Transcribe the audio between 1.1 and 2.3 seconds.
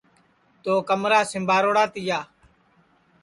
سجاوڑا تیا